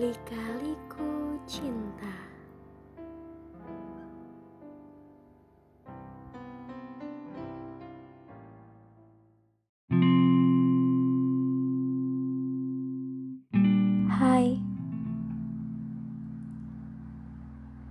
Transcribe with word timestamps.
Lika-liku 0.00 1.36
cinta. 1.44 2.16
Hai. 14.08 14.56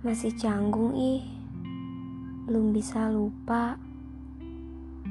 Masih 0.02 0.34
canggung 0.34 0.98
ih. 0.98 1.22
Belum 2.50 2.74
bisa 2.74 3.06
lupa 3.06 3.78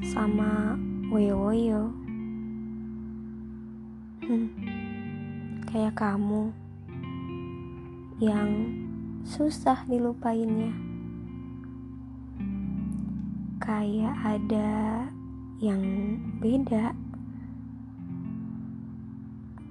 Sama 0.04 0.76
Woyo-woyo 1.08 1.96
Hmm. 4.28 4.52
Kayak 5.64 5.96
kamu 5.96 6.69
yang 8.20 8.52
susah 9.24 9.88
dilupainnya. 9.88 10.76
Kayak 13.64 14.16
ada 14.28 14.72
yang 15.64 15.80
beda, 16.44 16.92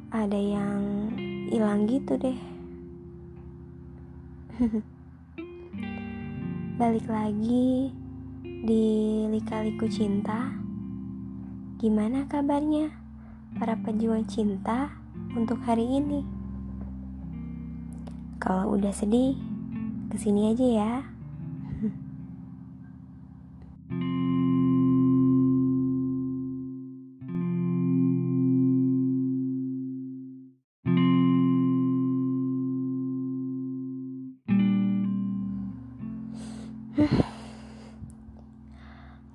ada 0.08 0.40
yang 0.40 1.12
hilang 1.52 1.84
gitu 1.92 2.16
deh. 2.16 2.40
Balik 6.80 7.04
lagi 7.04 7.92
di 8.40 8.84
Lika-Liku 9.28 9.92
Cinta. 9.92 10.56
Gimana 11.76 12.24
kabarnya 12.24 12.96
para 13.60 13.76
pejuang 13.76 14.24
cinta 14.24 14.96
untuk 15.36 15.60
hari 15.68 16.00
ini? 16.00 16.37
Kalau 18.48 18.80
udah 18.80 18.88
sedih, 18.96 19.36
ke 20.08 20.16
sini 20.16 20.56
aja 20.56 20.64
ya. 20.64 21.04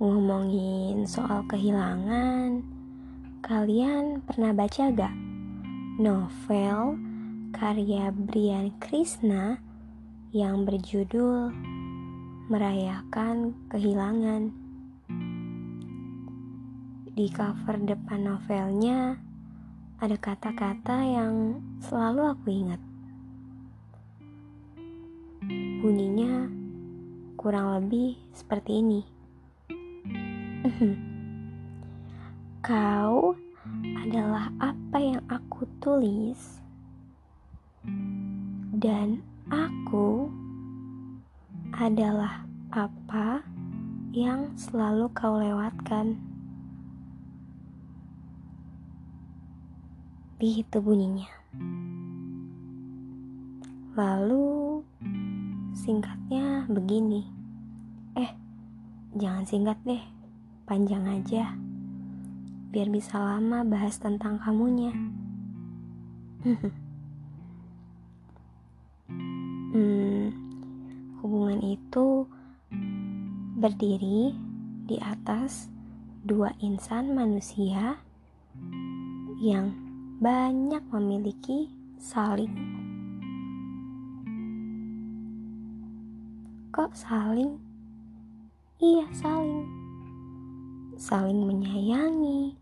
Ngomongin 0.02 1.06
soal 1.06 1.45
kehilangan, 1.45 2.66
kalian 3.45 4.25
pernah 4.25 4.58
baca 4.58 4.89
gak 4.89 5.14
novel 6.02 7.12
karya 7.64 8.11
Brian 8.11 8.75
Krishna 8.75 9.56
yang 10.36 10.67
berjudul 10.67 11.47
Merayakan 12.52 13.56
Kehilangan. 13.72 14.52
Di 17.08 17.31
cover 17.31 17.80
depan 17.88 18.28
novelnya 18.28 19.16
ada 19.95 20.17
kata-kata 20.19 21.08
yang 21.08 21.64
selalu 21.80 22.36
aku 22.36 22.52
ingat. 22.52 22.84
Bunyinya 25.80 26.52
kurang 27.39 27.80
lebih 27.80 28.19
seperti 28.36 28.84
ini. 28.84 29.02
Kau 32.67 33.39
adalah 34.03 34.52
apa 34.59 35.00
yang 35.00 35.23
aku 35.31 35.64
tulis 35.80 36.62
dan 38.83 39.23
aku 39.47 40.27
adalah 41.71 42.44
apa 42.67 43.39
yang 44.11 44.51
selalu 44.59 45.07
kau 45.16 45.39
lewatkan. 45.39 46.19
Begitu 50.35 50.83
bunyinya. 50.83 51.31
Lalu 53.95 54.83
singkatnya 55.71 56.67
begini. 56.67 57.23
Eh, 58.19 58.35
jangan 59.15 59.47
singkat 59.47 59.79
deh, 59.88 60.03
panjang 60.67 61.07
aja. 61.07 61.55
Biar 62.75 62.91
bisa 62.91 63.15
lama 63.15 63.63
bahas 63.63 63.95
tentang 63.95 64.44
kamunya. 64.44 64.91
hmm, 69.73 70.29
hubungan 71.19 71.59
itu 71.66 72.29
berdiri 73.57 74.38
di 74.85 75.01
atas 75.01 75.73
dua 76.22 76.53
insan 76.61 77.17
manusia 77.17 77.97
yang 79.41 79.73
banyak 80.22 80.79
memiliki 80.94 81.73
saling. 81.97 82.53
Kok 86.69 86.94
saling? 86.94 87.57
Iya, 88.78 89.09
saling. 89.13 89.66
Saling 90.97 91.39
menyayangi, 91.50 92.56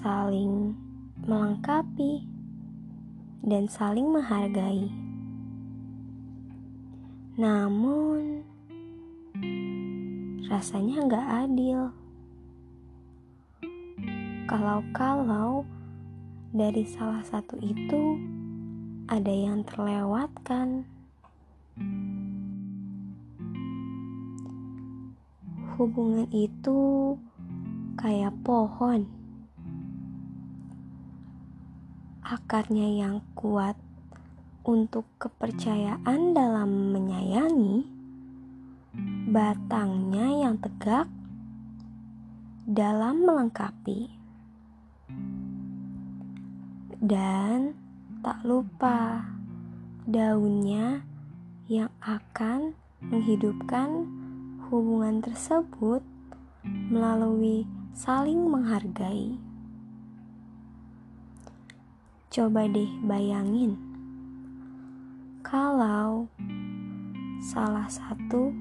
saling 0.00 0.72
melengkapi, 1.28 2.24
dan 3.44 3.68
saling 3.68 4.08
menghargai. 4.08 5.07
Namun, 7.38 8.42
rasanya 10.50 11.06
nggak 11.06 11.28
adil. 11.46 11.94
Kalau-kalau 14.50 15.62
dari 16.50 16.82
salah 16.82 17.22
satu 17.22 17.54
itu 17.62 18.18
ada 19.06 19.30
yang 19.30 19.62
terlewatkan. 19.62 20.82
Hubungan 25.78 26.26
itu 26.34 27.14
kayak 28.02 28.34
pohon. 28.42 29.06
Akarnya 32.26 32.98
yang 32.98 33.22
kuat 33.38 33.78
untuk 34.68 35.08
kepercayaan 35.16 36.36
dalam 36.36 36.92
menyayangi, 36.92 37.88
batangnya 39.32 40.44
yang 40.44 40.60
tegak 40.60 41.08
dalam 42.68 43.24
melengkapi, 43.24 44.12
dan 47.00 47.72
tak 48.20 48.44
lupa 48.44 49.24
daunnya 50.04 51.00
yang 51.64 51.88
akan 52.04 52.76
menghidupkan 53.08 54.04
hubungan 54.68 55.24
tersebut 55.24 56.04
melalui 56.92 57.64
saling 57.96 58.44
menghargai. 58.52 59.40
Coba 62.28 62.68
deh 62.68 62.92
bayangin 63.08 63.87
kalau 65.48 66.28
salah 67.40 67.88
satu 67.88 68.52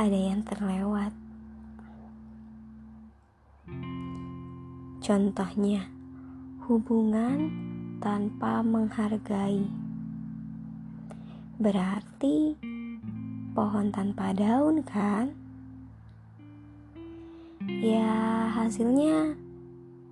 ada 0.00 0.16
yang 0.16 0.40
terlewat. 0.48 1.12
Contohnya, 5.04 5.84
hubungan 6.64 7.52
tanpa 8.00 8.64
menghargai. 8.64 9.68
Berarti 11.60 12.56
pohon 13.52 13.92
tanpa 13.92 14.32
daun 14.32 14.80
kan? 14.88 15.36
Ya, 17.68 18.48
hasilnya 18.56 19.36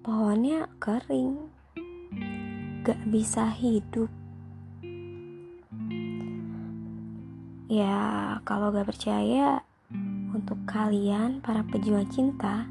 pohonnya 0.04 0.68
kering. 0.84 1.48
Gak 2.84 3.00
bisa 3.08 3.48
hidup. 3.48 4.23
Ya, 7.64 8.36
kalau 8.44 8.68
gak 8.76 8.92
percaya, 8.92 9.64
untuk 10.36 10.68
kalian 10.68 11.40
para 11.40 11.64
pejuang 11.64 12.04
cinta, 12.12 12.68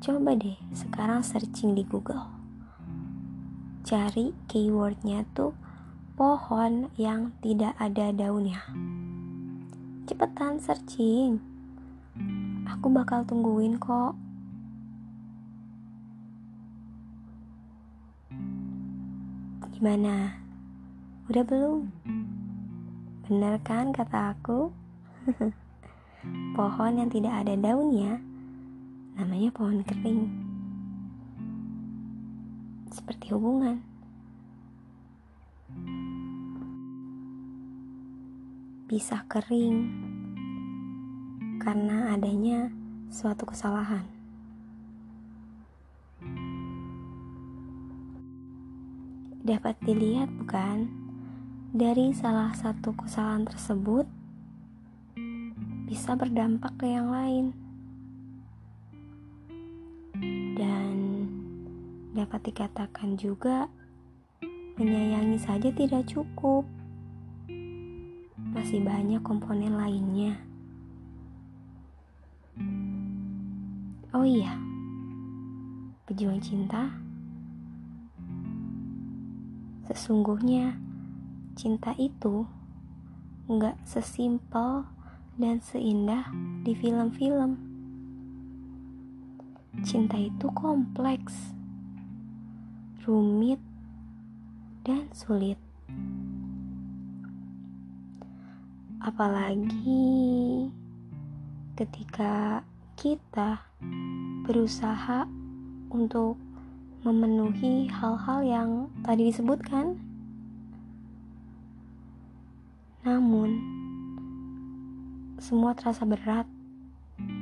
coba 0.00 0.32
deh 0.32 0.56
sekarang 0.72 1.20
searching 1.20 1.76
di 1.76 1.84
Google. 1.84 2.32
Cari 3.84 4.32
keywordnya 4.48 5.28
tuh 5.36 5.52
pohon 6.16 6.88
yang 6.96 7.36
tidak 7.44 7.76
ada 7.76 8.08
daunnya. 8.08 8.64
Cepetan 10.08 10.56
searching. 10.56 11.44
Aku 12.64 12.88
bakal 12.88 13.28
tungguin 13.28 13.76
kok. 13.76 14.16
Gimana? 19.76 20.40
Udah 21.28 21.44
belum? 21.44 21.92
Bener 23.32 23.56
kan 23.64 23.96
kata 23.96 24.36
aku? 24.36 24.68
pohon 26.52 27.00
yang 27.00 27.08
tidak 27.08 27.32
ada 27.32 27.56
daunnya 27.56 28.20
namanya 29.16 29.48
pohon 29.56 29.80
kering. 29.80 30.28
Seperti 32.92 33.32
hubungan. 33.32 33.80
Bisa 38.84 39.24
kering 39.24 39.80
karena 41.56 42.12
adanya 42.12 42.68
suatu 43.08 43.48
kesalahan. 43.48 44.04
Dapat 49.40 49.80
dilihat, 49.88 50.28
bukan, 50.36 51.01
dari 51.72 52.12
salah 52.12 52.52
satu 52.52 52.92
kesalahan 52.92 53.48
tersebut 53.48 54.04
bisa 55.88 56.12
berdampak 56.12 56.76
ke 56.76 56.84
yang 56.84 57.08
lain, 57.08 57.56
dan 60.52 60.92
dapat 62.12 62.52
dikatakan 62.52 63.16
juga 63.16 63.72
menyayangi 64.76 65.40
saja 65.40 65.72
tidak 65.72 66.04
cukup, 66.12 66.68
masih 68.52 68.84
banyak 68.84 69.24
komponen 69.24 69.72
lainnya. 69.72 70.36
Oh 74.12 74.28
iya, 74.28 74.60
pejuang 76.04 76.36
cinta. 76.44 76.92
Sesungguhnya, 79.88 80.91
cinta 81.52 81.92
itu 82.00 82.48
nggak 83.48 83.76
sesimpel 83.84 84.88
dan 85.36 85.60
seindah 85.60 86.28
di 86.62 86.72
film-film. 86.76 87.58
Cinta 89.82 90.20
itu 90.20 90.48
kompleks, 90.52 91.56
rumit, 93.08 93.58
dan 94.84 95.08
sulit. 95.16 95.56
Apalagi 99.02 100.70
ketika 101.74 102.62
kita 102.94 103.58
berusaha 104.46 105.26
untuk 105.90 106.38
memenuhi 107.02 107.90
hal-hal 107.90 108.40
yang 108.46 108.70
tadi 109.02 109.34
disebutkan. 109.34 110.11
Namun, 113.02 113.58
semua 115.42 115.74
terasa 115.74 116.06
berat 116.06 116.46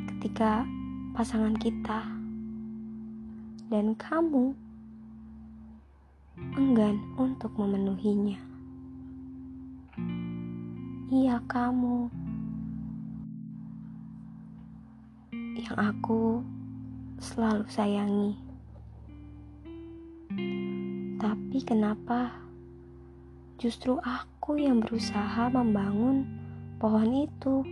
ketika 0.08 0.64
pasangan 1.12 1.52
kita 1.60 2.00
dan 3.68 3.92
kamu 3.92 4.56
enggan 6.56 6.96
untuk 7.20 7.52
memenuhinya. 7.60 8.40
Iya, 11.12 11.44
kamu 11.44 12.08
yang 15.60 15.76
aku 15.76 16.40
selalu 17.20 17.68
sayangi. 17.68 18.32
Tapi 21.20 21.58
kenapa 21.68 22.32
justru 23.60 24.00
aku 24.00 24.39
yang 24.56 24.82
berusaha 24.82 25.52
membangun 25.52 26.26
pohon 26.80 27.10
itu? 27.28 27.62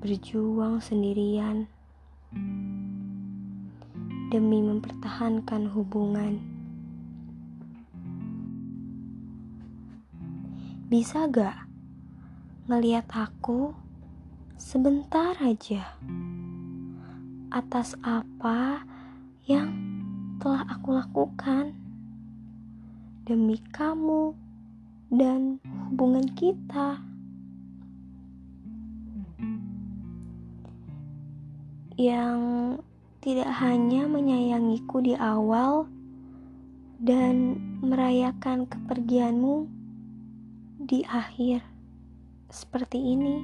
Berjuang 0.00 0.80
sendirian 0.80 1.68
demi 4.30 4.62
mempertahankan 4.62 5.70
hubungan. 5.74 6.38
Bisa 10.90 11.30
gak 11.30 11.66
ngeliat 12.70 13.06
aku 13.10 13.74
sebentar 14.54 15.34
aja 15.42 15.98
atas 17.50 17.98
apa 18.06 18.86
yang 19.50 19.74
telah 20.38 20.62
aku 20.70 20.94
lakukan 20.94 21.79
demi 23.30 23.62
kamu 23.70 24.34
dan 25.14 25.62
hubungan 25.86 26.26
kita. 26.34 26.98
Yang 31.94 32.40
tidak 33.22 33.54
hanya 33.62 34.10
menyayangiku 34.10 34.98
di 34.98 35.14
awal 35.14 35.86
dan 36.98 37.54
merayakan 37.78 38.66
kepergianmu 38.66 39.70
di 40.82 41.06
akhir 41.06 41.62
seperti 42.50 42.98
ini. 42.98 43.38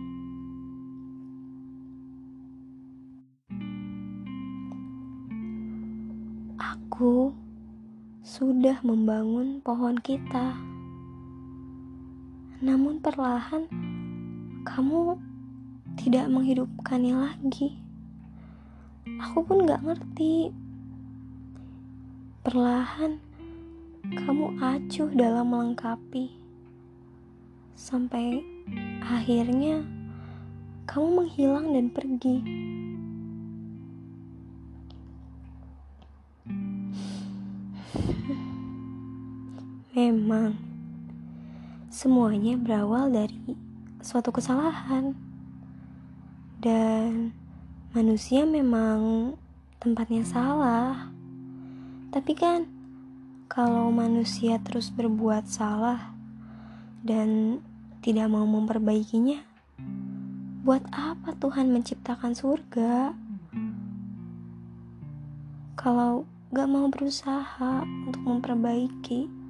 Aku 6.58 7.45
sudah 8.26 8.82
membangun 8.82 9.62
pohon 9.62 10.02
kita, 10.02 10.58
namun 12.58 12.98
perlahan 12.98 13.70
kamu 14.66 15.14
tidak 15.94 16.26
menghidupkannya 16.34 17.14
lagi. 17.22 17.78
Aku 19.22 19.46
pun 19.46 19.62
gak 19.62 19.78
ngerti. 19.86 20.50
Perlahan 22.42 23.22
kamu 24.10 24.58
acuh 24.58 25.10
dalam 25.14 25.46
melengkapi, 25.46 26.34
sampai 27.78 28.42
akhirnya 29.06 29.86
kamu 30.90 31.22
menghilang 31.22 31.70
dan 31.70 31.94
pergi. 31.94 32.42
Memang, 39.96 40.52
semuanya 41.88 42.52
berawal 42.60 43.08
dari 43.08 43.56
suatu 44.04 44.28
kesalahan, 44.28 45.16
dan 46.60 47.32
manusia 47.96 48.44
memang 48.44 49.32
tempatnya 49.80 50.20
salah. 50.20 51.08
Tapi 52.12 52.28
kan, 52.36 52.68
kalau 53.48 53.88
manusia 53.88 54.60
terus 54.60 54.92
berbuat 54.92 55.48
salah 55.48 56.12
dan 57.00 57.64
tidak 58.04 58.28
mau 58.28 58.44
memperbaikinya, 58.44 59.40
buat 60.60 60.84
apa 60.92 61.32
Tuhan 61.40 61.72
menciptakan 61.72 62.36
surga? 62.36 63.16
Kalau 65.72 66.28
gak 66.52 66.68
mau 66.68 66.84
berusaha 66.92 67.80
untuk 68.04 68.20
memperbaiki. 68.28 69.45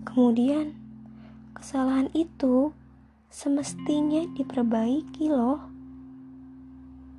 Kemudian, 0.00 0.72
kesalahan 1.52 2.08
itu 2.16 2.72
semestinya 3.28 4.24
diperbaiki, 4.32 5.28
loh, 5.28 5.60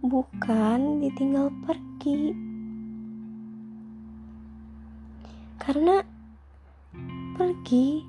bukan 0.02 0.98
ditinggal 1.00 1.54
pergi. 1.64 2.34
Karena 5.62 6.02
pergi 7.38 8.02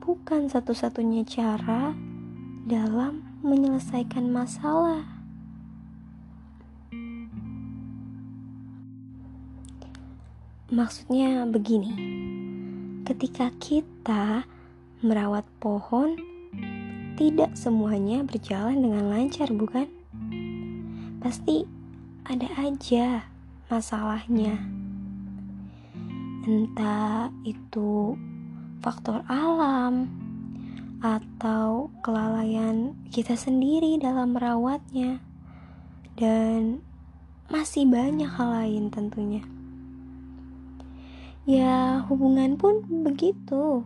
bukan 0.00 0.48
satu-satunya 0.48 1.28
cara 1.28 1.92
dalam 2.64 3.20
menyelesaikan 3.44 4.32
masalah. 4.32 5.04
Maksudnya 10.72 11.44
begini 11.46 12.33
ketika 13.04 13.52
kita 13.60 14.48
merawat 15.04 15.44
pohon, 15.60 16.16
tidak 17.20 17.52
semuanya 17.52 18.24
berjalan 18.24 18.80
dengan 18.80 19.12
lancar, 19.12 19.52
bukan? 19.52 19.86
Pasti 21.20 21.68
ada 22.24 22.48
aja 22.56 23.28
masalahnya. 23.68 24.56
Entah 26.48 27.28
itu 27.44 28.16
faktor 28.80 29.20
alam 29.28 30.08
atau 31.04 31.92
kelalaian 32.00 32.96
kita 33.12 33.36
sendiri 33.36 34.00
dalam 34.00 34.32
merawatnya, 34.32 35.20
dan 36.16 36.80
masih 37.52 37.84
banyak 37.84 38.28
hal 38.32 38.48
lain 38.64 38.88
tentunya. 38.88 39.44
Ya, 41.44 42.00
hubungan 42.08 42.56
pun 42.56 43.04
begitu. 43.04 43.84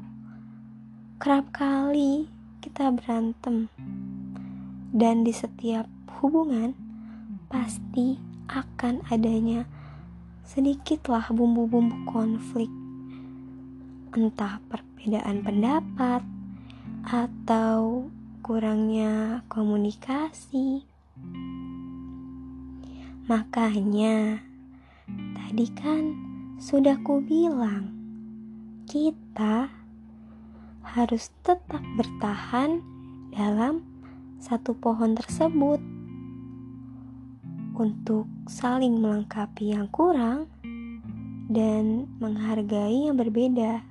Kerap 1.19 1.51
kali 1.51 2.31
kita 2.63 2.95
berantem, 2.95 3.67
dan 4.95 5.27
di 5.27 5.35
setiap 5.35 5.91
hubungan 6.23 6.79
pasti 7.51 8.15
akan 8.47 9.03
adanya 9.11 9.67
sedikitlah 10.47 11.35
bumbu-bumbu 11.35 12.07
konflik, 12.07 12.71
entah 14.15 14.63
perbedaan 14.71 15.43
pendapat 15.43 16.23
atau 17.11 18.07
kurangnya 18.47 19.43
komunikasi. 19.51 20.87
Makanya, 23.27 24.47
tadi 25.35 25.67
kan 25.75 26.28
sudah 26.59 26.99
ku 27.07 27.23
bilang, 27.23 27.95
kita 28.91 29.71
harus 30.83 31.31
tetap 31.47 31.79
bertahan 31.95 32.83
dalam 33.31 33.87
satu 34.43 34.75
pohon 34.75 35.15
tersebut 35.15 35.79
untuk 37.79 38.27
saling 38.51 38.99
melengkapi 38.99 39.71
yang 39.71 39.87
kurang 39.95 40.51
dan 41.47 42.11
menghargai 42.19 43.07
yang 43.07 43.15
berbeda. 43.15 43.87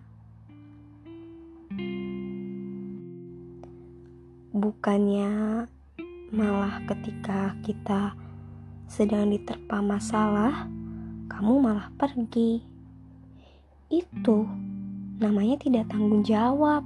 Bukannya 4.52 5.64
malah 6.36 6.84
ketika 6.84 7.56
kita 7.64 8.12
sedang 8.92 9.32
diterpa 9.32 9.80
masalah, 9.80 10.68
kamu 11.28 11.54
malah 11.60 11.92
pergi. 12.00 12.64
Itu 13.88 14.48
namanya 15.20 15.60
tidak 15.60 15.92
tanggung 15.92 16.24
jawab. 16.24 16.84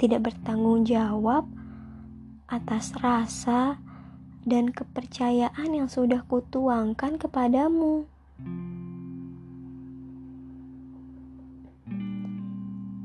Tidak 0.00 0.20
bertanggung 0.20 0.84
jawab 0.84 1.48
atas 2.50 2.92
rasa 3.00 3.80
dan 4.44 4.68
kepercayaan 4.68 5.72
yang 5.72 5.88
sudah 5.88 6.20
kutuangkan 6.28 7.16
kepadamu. 7.16 8.04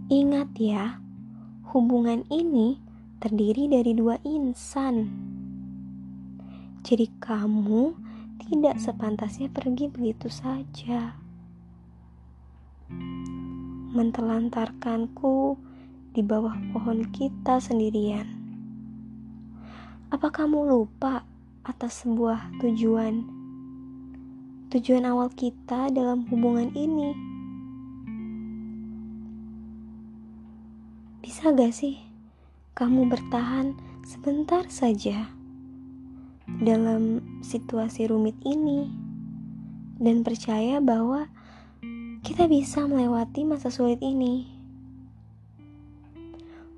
Ingat 0.09 0.49
ya, 0.57 0.97
hubungan 1.69 2.25
ini 2.33 2.81
terdiri 3.21 3.69
dari 3.69 3.93
dua 3.93 4.17
insan. 4.25 5.05
Jadi 6.81 7.05
kamu 7.21 8.08
tidak 8.39 8.79
sepantasnya 8.79 9.51
pergi 9.51 9.91
begitu 9.91 10.31
saja. 10.31 11.19
Mentelantarkanku 13.91 15.59
di 16.15 16.23
bawah 16.23 16.55
pohon 16.71 17.05
kita 17.11 17.59
sendirian. 17.59 18.25
Apa 20.09 20.31
kamu 20.31 20.65
lupa 20.65 21.27
atas 21.67 22.01
sebuah 22.07 22.63
tujuan? 22.63 23.27
Tujuan 24.73 25.05
awal 25.05 25.29
kita 25.35 25.91
dalam 25.93 26.25
hubungan 26.31 26.71
ini. 26.73 27.13
Bisa 31.21 31.53
gak 31.53 31.73
sih 31.75 32.01
kamu 32.73 33.11
bertahan 33.11 33.75
sebentar 34.07 34.65
saja? 34.71 35.38
Dalam 36.59 37.23
situasi 37.39 38.11
rumit 38.11 38.35
ini 38.43 38.91
dan 39.99 40.27
percaya 40.27 40.83
bahwa 40.83 41.31
kita 42.19 42.51
bisa 42.51 42.83
melewati 42.83 43.47
masa 43.47 43.71
sulit 43.71 44.03
ini. 44.03 44.43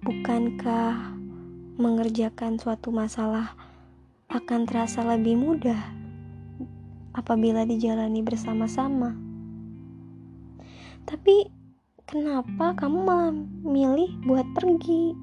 Bukankah 0.05 1.17
mengerjakan 1.81 2.61
suatu 2.61 2.93
masalah 2.93 3.57
akan 4.29 4.69
terasa 4.69 5.01
lebih 5.01 5.37
mudah 5.37 5.81
apabila 7.17 7.65
dijalani 7.65 8.21
bersama-sama? 8.21 9.17
Tapi 11.09 11.49
kenapa 12.05 12.77
kamu 12.77 12.99
malah 13.01 13.33
milih 13.65 14.13
buat 14.29 14.45
pergi? 14.53 15.17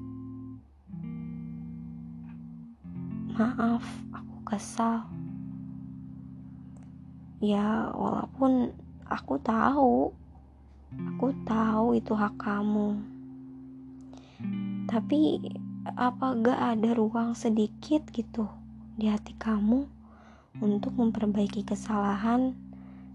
Maaf, 3.39 3.87
kesal. 4.49 5.05
Ya, 7.39 7.93
walaupun 7.93 8.73
aku 9.05 9.39
tahu, 9.39 10.11
aku 11.15 11.27
tahu 11.45 11.95
itu 11.95 12.11
hak 12.17 12.35
kamu. 12.41 12.99
Tapi 14.89 15.39
apa 15.95 16.35
gak 16.35 16.59
ada 16.75 16.89
ruang 16.97 17.37
sedikit 17.37 18.03
gitu 18.09 18.49
di 18.99 19.07
hati 19.07 19.37
kamu 19.37 19.85
untuk 20.59 20.97
memperbaiki 20.97 21.63
kesalahan 21.63 22.57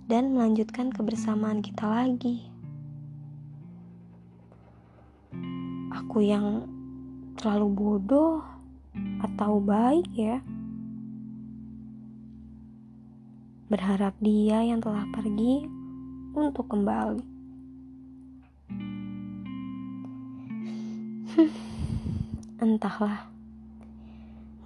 dan 0.06 0.32
melanjutkan 0.32 0.94
kebersamaan 0.94 1.60
kita 1.60 1.84
lagi? 1.84 2.46
Aku 5.92 6.22
yang 6.22 6.64
terlalu 7.34 7.68
bodoh 7.74 8.40
atau 9.20 9.58
baik 9.58 10.08
ya? 10.14 10.38
Berharap 13.74 14.14
dia 14.22 14.62
yang 14.62 14.78
telah 14.78 15.02
pergi 15.10 15.66
untuk 16.38 16.70
kembali. 16.70 17.26
Entahlah, 22.62 23.26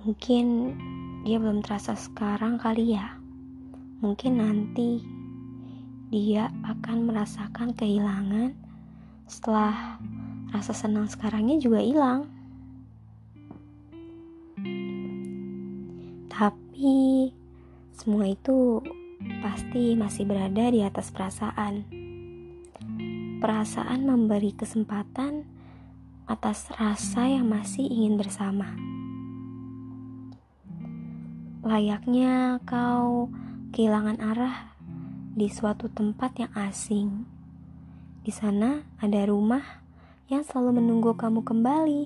mungkin 0.05 0.77
dia 1.25 1.41
belum 1.41 1.65
terasa 1.65 1.97
sekarang 1.97 2.61
kali 2.61 2.93
ya. 3.01 3.17
Mungkin 4.05 4.45
nanti 4.45 5.01
dia 6.13 6.53
akan 6.69 7.09
merasakan 7.09 7.73
kehilangan 7.73 8.53
setelah 9.25 9.97
rasa 10.53 10.77
senang 10.77 11.09
sekarangnya 11.09 11.57
juga 11.57 11.81
hilang. 11.81 12.29
Tapi 16.29 17.33
semua 17.97 18.31
itu 18.31 18.85
pasti 19.41 19.99
masih 19.99 20.25
berada 20.27 20.71
di 20.71 20.83
atas 20.83 21.11
perasaan. 21.11 21.87
Perasaan 23.39 24.03
memberi 24.03 24.55
kesempatan 24.55 25.47
atas 26.29 26.69
rasa 26.75 27.25
yang 27.31 27.49
masih 27.49 27.87
ingin 27.87 28.19
bersama. 28.21 28.75
Layaknya 31.65 32.63
kau 32.63 33.33
kehilangan 33.75 34.19
arah 34.23 34.73
di 35.35 35.47
suatu 35.51 35.91
tempat 35.91 36.39
yang 36.39 36.53
asing. 36.55 37.27
Di 38.23 38.31
sana 38.35 38.83
ada 38.99 39.25
rumah 39.27 39.63
yang 40.29 40.45
selalu 40.45 40.83
menunggu 40.83 41.17
kamu 41.17 41.41
kembali. 41.47 42.03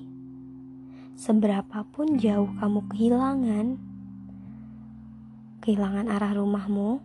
Seberapapun 1.19 2.19
jauh 2.19 2.50
kamu 2.59 2.81
kehilangan, 2.90 3.91
kehilangan 5.62 6.11
arah 6.11 6.35
rumahmu 6.35 6.99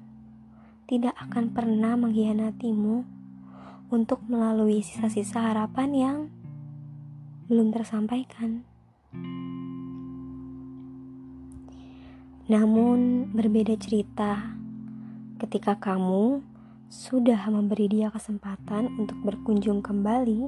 tidak 0.90 1.14
akan 1.22 1.54
pernah 1.54 1.94
mengkhianatimu 1.94 3.06
untuk 3.94 4.26
melalui 4.26 4.82
sisa-sisa 4.82 5.54
harapan 5.54 5.90
yang 5.94 6.18
belum 7.48 7.72
tersampaikan. 7.72 8.66
Namun, 12.48 13.30
berbeda 13.36 13.76
cerita 13.78 14.56
ketika 15.38 15.78
kamu 15.78 16.42
sudah 16.88 17.52
memberi 17.52 17.92
dia 17.92 18.08
kesempatan 18.08 18.88
untuk 18.96 19.20
berkunjung 19.22 19.84
kembali 19.84 20.48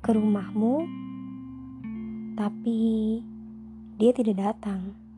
ke 0.00 0.10
rumahmu, 0.16 0.88
tapi 2.40 3.20
dia 4.00 4.10
tidak 4.16 4.36
datang. 4.40 5.09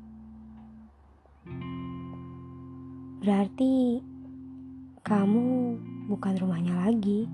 Berarti 3.23 4.03
kamu 5.07 5.79
bukan 6.11 6.35
rumahnya 6.43 6.75
lagi. 6.75 7.31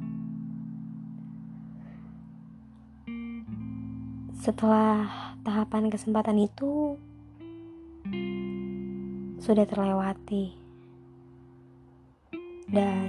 Setelah 4.36 5.08
tahapan 5.40 5.88
kesempatan 5.88 6.44
itu 6.44 7.00
sudah 9.40 9.64
terlewati, 9.64 10.52
dan 12.68 13.08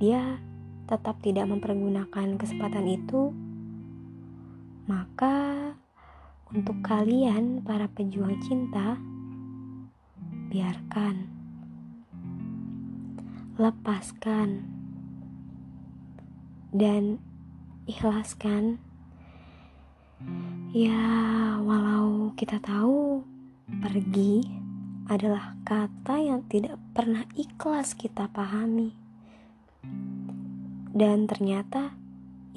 dia 0.00 0.40
tetap 0.88 1.20
tidak 1.20 1.44
mempergunakan 1.44 2.40
kesempatan 2.40 2.88
itu, 2.88 3.36
maka 4.88 5.76
untuk 6.52 6.80
kalian, 6.84 7.64
para 7.64 7.88
pejuang 7.88 8.40
cinta, 8.44 8.96
biarkan, 10.52 11.31
lepaskan, 13.62 14.66
dan 16.74 17.22
ikhlaskan. 17.86 18.82
Ya, 20.74 21.06
walau 21.62 22.34
kita 22.34 22.58
tahu 22.58 23.22
pergi 23.78 24.42
adalah 25.06 25.54
kata 25.62 26.18
yang 26.18 26.42
tidak 26.50 26.74
pernah 26.90 27.22
ikhlas 27.38 27.94
kita 27.94 28.26
pahami, 28.34 28.98
dan 30.90 31.30
ternyata 31.30 31.94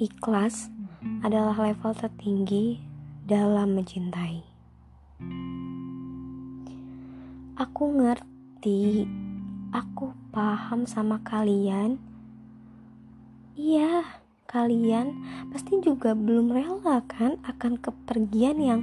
ikhlas 0.02 0.74
adalah 1.22 1.54
level 1.54 1.94
tertinggi 1.94 2.82
dalam 3.22 3.78
mencintai. 3.78 4.42
Aku 7.56 7.84
ngerti, 7.94 9.06
aku 9.76 10.16
paham 10.32 10.88
sama 10.88 11.20
kalian. 11.20 12.00
Iya, 13.52 14.08
kalian 14.48 15.20
pasti 15.52 15.76
juga 15.84 16.16
belum 16.16 16.48
rela 16.48 17.04
kan 17.04 17.36
akan 17.44 17.76
kepergian 17.76 18.56
yang 18.56 18.80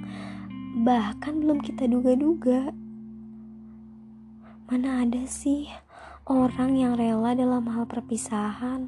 bahkan 0.86 1.42
belum 1.42 1.66
kita 1.66 1.90
duga-duga. 1.90 2.70
Mana 4.70 5.02
ada 5.02 5.26
sih 5.26 5.66
orang 6.30 6.78
yang 6.78 6.94
rela 6.94 7.34
dalam 7.34 7.66
hal 7.74 7.90
perpisahan? 7.90 8.86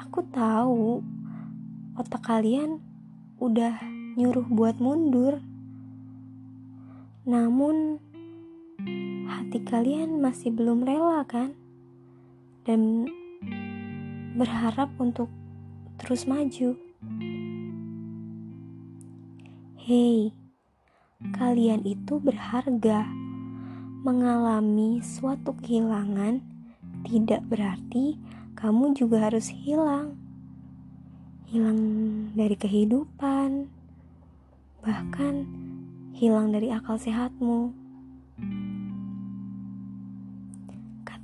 Aku 0.00 0.24
tahu 0.32 1.04
otak 2.00 2.24
kalian 2.24 2.80
udah 3.36 3.76
nyuruh 4.16 4.48
buat 4.48 4.80
mundur. 4.80 5.44
Namun, 7.24 8.00
hati 9.44 9.60
kalian 9.60 10.24
masih 10.24 10.56
belum 10.56 10.88
rela, 10.88 11.20
kan? 11.28 11.52
Dan 12.64 13.04
berharap 14.40 14.88
untuk 14.96 15.28
terus 16.00 16.24
maju. 16.24 16.72
Hei, 19.84 20.32
kalian 21.36 21.84
itu 21.84 22.16
berharga. 22.24 23.04
Mengalami 24.00 25.04
suatu 25.04 25.52
kehilangan 25.60 26.40
tidak 27.04 27.44
berarti 27.44 28.16
kamu 28.56 28.96
juga 28.96 29.28
harus 29.28 29.52
hilang. 29.52 30.16
Hilang 31.52 31.80
dari 32.32 32.56
kehidupan, 32.56 33.68
bahkan 34.80 35.44
hilang 36.16 36.48
dari 36.48 36.72
akal 36.72 36.96
sehatmu. 36.96 37.83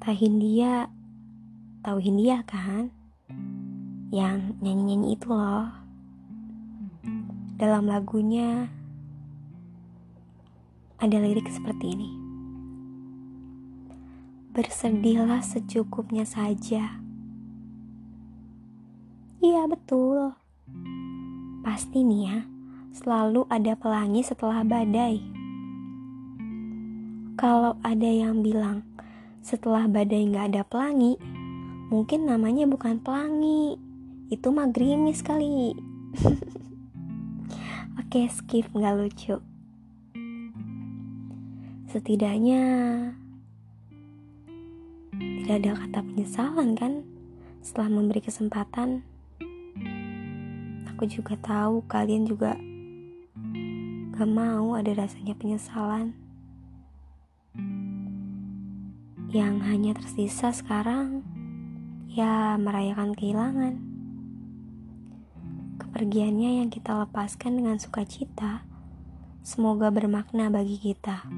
Kata 0.00 0.16
Hindia, 0.16 0.88
tahu 1.84 2.00
Hindia 2.00 2.40
kan? 2.48 2.88
Yang 4.08 4.56
nyanyi-nyanyi 4.64 5.12
itu 5.12 5.28
loh. 5.28 5.68
Dalam 7.60 7.84
lagunya 7.84 8.72
ada 10.96 11.16
lirik 11.20 11.44
seperti 11.52 11.92
ini. 11.92 12.16
Bersedihlah 14.56 15.44
secukupnya 15.44 16.24
saja. 16.24 16.96
Iya 19.44 19.68
betul. 19.68 20.32
Pasti 21.60 22.00
nih 22.00 22.22
ya 22.24 22.38
selalu 22.96 23.44
ada 23.52 23.76
pelangi 23.76 24.24
setelah 24.24 24.64
badai. 24.64 25.20
Kalau 27.36 27.76
ada 27.84 28.08
yang 28.08 28.40
bilang 28.40 28.89
setelah 29.40 29.88
badai 29.88 30.28
nggak 30.28 30.54
ada 30.54 30.62
pelangi, 30.64 31.16
mungkin 31.88 32.28
namanya 32.28 32.68
bukan 32.68 33.00
pelangi, 33.00 33.80
itu 34.28 34.48
mah 34.52 34.68
gerimis 34.68 35.24
kali. 35.24 35.74
Oke, 38.00 38.28
skip 38.28 38.68
nggak 38.70 38.96
lucu. 39.00 39.40
Setidaknya 41.90 42.62
tidak 45.18 45.56
ada 45.60 45.70
kata 45.82 45.98
penyesalan 46.06 46.78
kan 46.78 46.92
setelah 47.64 47.90
memberi 47.90 48.22
kesempatan. 48.22 49.02
Aku 50.94 51.08
juga 51.08 51.34
tahu 51.40 51.82
kalian 51.88 52.28
juga 52.28 52.54
Gak 54.20 54.36
mau 54.36 54.76
ada 54.76 54.92
rasanya 54.92 55.32
penyesalan 55.32 56.12
Yang 59.30 59.56
hanya 59.62 59.92
tersisa 59.94 60.50
sekarang 60.50 61.22
Ya 62.10 62.58
merayakan 62.58 63.14
kehilangan. 63.14 63.78
Kepergiannya 65.78 66.58
yang 66.58 66.68
kita 66.74 66.98
lepaskan 67.06 67.62
dengan 67.62 67.78
sukacita 67.78 68.66
Semoga 69.46 69.94
bermakna 69.94 70.50
bagi 70.50 70.82
kita. 70.82 71.30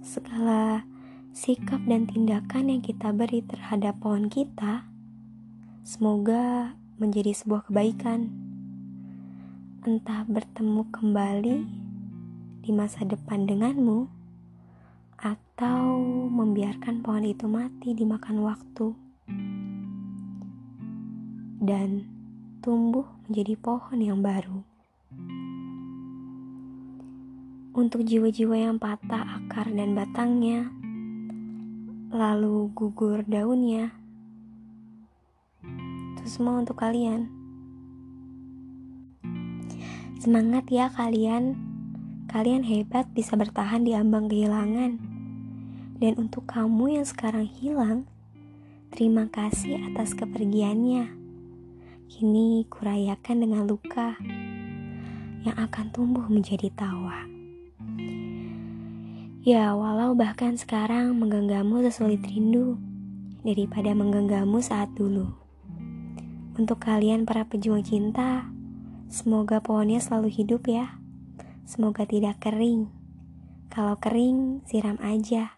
Segala 0.00 0.88
sikap 1.36 1.84
dan 1.84 2.08
tindakan 2.08 2.72
yang 2.72 2.80
kita 2.80 3.12
beri 3.12 3.44
terhadap 3.44 4.00
pohon 4.00 4.32
kita 4.32 4.88
Semoga 5.84 6.72
menjadi 6.96 7.36
sebuah 7.36 7.68
kebaikan. 7.68 8.32
Entah 9.84 10.24
bertemu 10.24 10.82
kembali 10.88 11.56
di 12.64 12.70
masa 12.72 13.04
depan 13.04 13.44
denganmu, 13.44 14.15
atau 15.56 15.96
membiarkan 16.28 17.00
pohon 17.00 17.24
itu 17.24 17.48
mati 17.48 17.96
dimakan 17.96 18.44
waktu 18.44 18.92
dan 21.64 22.04
tumbuh 22.60 23.08
menjadi 23.24 23.56
pohon 23.56 23.96
yang 24.04 24.20
baru. 24.20 24.60
Untuk 27.72 28.04
jiwa-jiwa 28.04 28.68
yang 28.68 28.76
patah 28.76 29.40
akar 29.40 29.72
dan 29.72 29.96
batangnya, 29.96 30.68
lalu 32.12 32.68
gugur 32.76 33.24
daunnya, 33.24 33.96
itu 36.20 36.24
semua 36.28 36.60
untuk 36.60 36.76
kalian. 36.76 37.32
Semangat 40.20 40.68
ya 40.68 40.92
kalian. 40.92 41.56
Kalian 42.28 42.60
hebat 42.68 43.08
bisa 43.16 43.40
bertahan 43.40 43.88
di 43.88 43.96
ambang 43.96 44.28
kehilangan. 44.28 45.05
Dan 45.96 46.16
untuk 46.20 46.44
kamu 46.44 47.00
yang 47.00 47.06
sekarang 47.08 47.48
hilang, 47.48 48.04
terima 48.92 49.28
kasih 49.32 49.80
atas 49.90 50.12
kepergiannya. 50.12 51.08
Kini 52.06 52.68
kurayakan 52.68 53.36
dengan 53.42 53.62
luka 53.64 54.16
yang 55.42 55.56
akan 55.56 55.86
tumbuh 55.90 56.28
menjadi 56.28 56.68
tawa. 56.76 57.24
Ya, 59.46 59.72
walau 59.78 60.12
bahkan 60.18 60.58
sekarang 60.58 61.16
menggenggammu 61.16 61.80
sesulit 61.86 62.20
rindu 62.26 62.76
daripada 63.46 63.94
menggenggammu 63.94 64.58
saat 64.58 64.90
dulu. 64.98 65.30
Untuk 66.58 66.82
kalian 66.82 67.22
para 67.28 67.46
pejuang 67.46 67.86
cinta, 67.86 68.50
Semoga 69.06 69.62
pohonnya 69.62 70.02
selalu 70.02 70.34
hidup 70.34 70.66
ya. 70.66 70.98
Semoga 71.62 72.02
tidak 72.02 72.42
kering. 72.42 72.90
Kalau 73.70 73.94
kering, 74.02 74.66
siram 74.66 74.98
aja. 74.98 75.54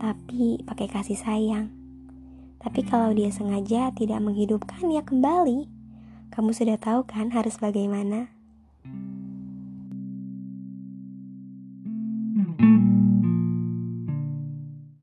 Tapi 0.00 0.64
pakai 0.64 0.88
kasih 0.88 1.20
sayang. 1.20 1.68
Tapi 2.56 2.80
kalau 2.88 3.12
dia 3.12 3.28
sengaja 3.28 3.92
tidak 3.92 4.24
menghidupkan 4.24 4.88
ya 4.88 5.04
kembali. 5.04 5.68
Kamu 6.32 6.56
sudah 6.56 6.80
tahu 6.80 7.04
kan 7.04 7.28
harus 7.36 7.60
bagaimana? 7.60 8.32